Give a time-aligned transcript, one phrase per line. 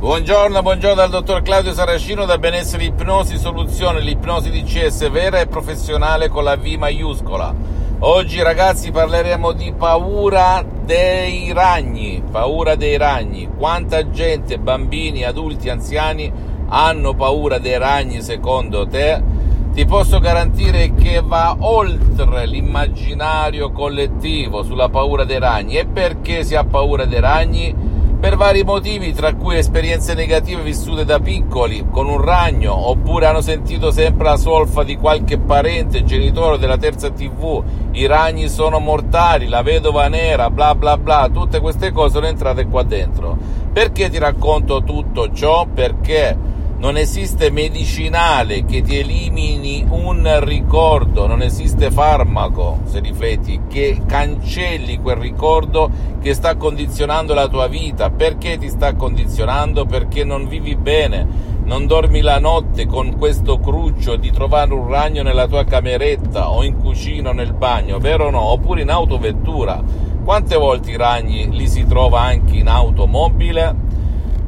[0.00, 6.30] Buongiorno, buongiorno dal dottor Claudio Saracino da Benessere Ipnosi Soluzione, l'ipnosi DCS vera e professionale
[6.30, 7.54] con la V maiuscola.
[7.98, 13.50] Oggi ragazzi parleremo di paura dei ragni, paura dei ragni.
[13.58, 16.32] Quanta gente, bambini, adulti, anziani
[16.68, 19.22] hanno paura dei ragni secondo te?
[19.74, 25.76] Ti posso garantire che va oltre l'immaginario collettivo sulla paura dei ragni.
[25.76, 27.89] E perché si ha paura dei ragni?
[28.20, 33.40] Per vari motivi, tra cui esperienze negative vissute da piccoli con un ragno, oppure hanno
[33.40, 39.48] sentito sempre la solfa di qualche parente, genitore della terza TV, i ragni sono mortali,
[39.48, 43.38] la vedova nera, bla bla bla, tutte queste cose sono entrate qua dentro.
[43.72, 45.66] Perché ti racconto tutto ciò?
[45.72, 46.36] Perché
[46.80, 54.98] non esiste medicinale che ti elimini un ricordo, non esiste farmaco, se rifletti, che cancelli
[54.98, 55.90] quel ricordo
[56.22, 58.08] che sta condizionando la tua vita.
[58.08, 59.84] Perché ti sta condizionando?
[59.84, 61.26] Perché non vivi bene,
[61.64, 66.64] non dormi la notte con questo cruccio di trovare un ragno nella tua cameretta o
[66.64, 68.40] in cucina o nel bagno, vero o no?
[68.40, 69.82] Oppure in autovettura.
[70.24, 73.98] Quante volte i ragni li si trova anche in automobile?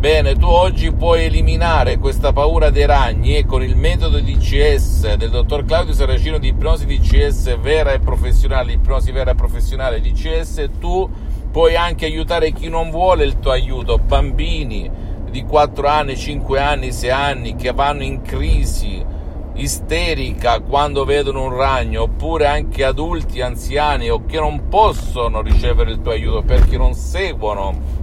[0.03, 5.31] Bene, tu oggi puoi eliminare questa paura dei ragni e con il metodo DCS del
[5.31, 11.09] dottor Claudio Saracino di ipnosi DCS vera e professionale, ipnosi vera e professionale DCS, tu
[11.53, 14.91] puoi anche aiutare chi non vuole il tuo aiuto, bambini
[15.31, 19.07] di 4 anni, 5 anni, 6 anni che vanno in crisi
[19.55, 26.01] isterica quando vedono un ragno, oppure anche adulti, anziani o che non possono ricevere il
[26.01, 28.01] tuo aiuto perché non seguono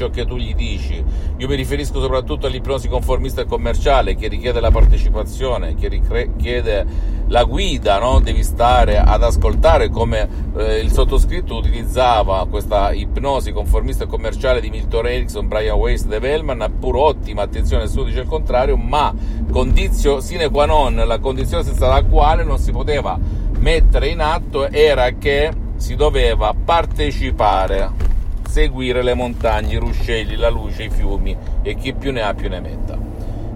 [0.00, 1.04] ciò che tu gli dici.
[1.36, 6.86] Io mi riferisco soprattutto all'ipnosi conformista e commerciale che richiede la partecipazione, che richiede
[7.26, 8.18] la guida, no?
[8.20, 14.70] devi stare ad ascoltare come eh, il sottoscritto utilizzava questa ipnosi conformista e commerciale di
[14.70, 19.14] Milton Erickson, Brian Weiss, Dave Hellman, pur ottima, attenzione, nessuno dice il contrario, ma
[19.50, 23.18] condizio sine qua non, la condizione senza la quale non si poteva
[23.58, 28.09] mettere in atto era che si doveva partecipare
[28.50, 32.48] seguire le montagne, i ruscelli, la luce, i fiumi e chi più ne ha più
[32.48, 32.98] ne metta.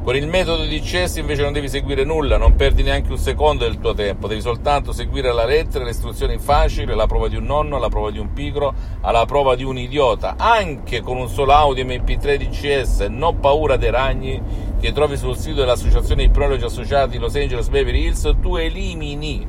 [0.05, 3.65] Con il metodo di CES invece non devi seguire nulla, non perdi neanche un secondo
[3.65, 7.45] del tuo tempo, devi soltanto seguire la lettera, le istruzioni facili, la prova di un
[7.45, 11.53] nonno, la prova di un pigro, alla prova di un idiota, anche con un solo
[11.53, 14.41] audio MP3 di CS, non paura dei ragni
[14.79, 19.47] che trovi sul sito dell'Associazione Ipnologi Associati Los Angeles Beverly Hills, tu elimini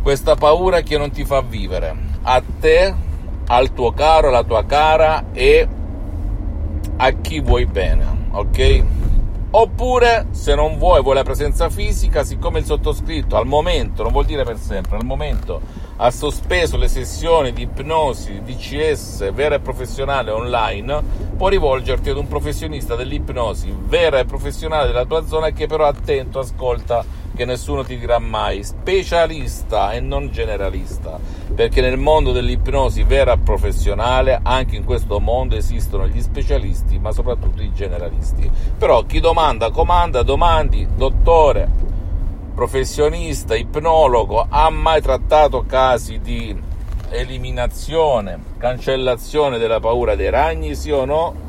[0.00, 2.12] questa paura che non ti fa vivere.
[2.22, 2.94] A te
[3.46, 5.68] al tuo caro, alla tua cara e
[6.96, 8.84] a chi vuoi bene, ok?
[9.50, 14.24] Oppure, se non vuoi, vuoi la presenza fisica, siccome il sottoscritto al momento, non vuol
[14.24, 15.60] dire per sempre, al momento
[15.96, 21.02] ha sospeso le sessioni di ipnosi DCS vera e professionale online,
[21.36, 26.40] puoi rivolgerti ad un professionista dell'ipnosi vera e professionale della tua zona che però attento,
[26.40, 27.04] ascolta
[27.34, 31.18] che nessuno ti dirà mai, specialista e non generalista,
[31.54, 37.12] perché nel mondo dell'ipnosi vera e professionale, anche in questo mondo esistono gli specialisti, ma
[37.12, 38.50] soprattutto i generalisti.
[38.78, 41.68] Però chi domanda comanda, domandi, dottore,
[42.54, 46.56] professionista, ipnologo, ha mai trattato casi di
[47.10, 51.43] eliminazione, cancellazione della paura dei ragni, sì o no?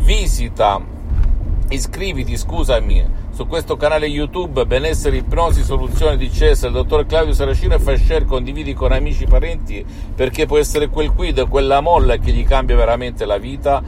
[0.00, 0.80] visita,
[1.68, 7.74] iscriviti, scusami, su questo canale YouTube Benessere Ipnosi Soluzione di CES del dottor Claudio Saracino
[7.74, 9.84] e fai share, condividi con amici e parenti
[10.14, 13.82] perché può essere quel quid, quella molla che gli cambia veramente la vita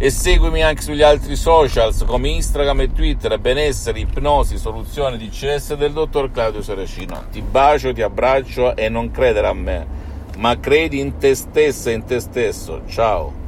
[0.00, 5.76] e seguimi anche sugli altri socials come Instagram e Twitter Benessere Ipnosi Soluzione di CS
[5.76, 7.24] del dottor Claudio Saracino.
[7.30, 9.86] Ti bacio, ti abbraccio e non credere a me,
[10.38, 12.82] ma credi in te stessa e in te stesso.
[12.86, 13.47] Ciao.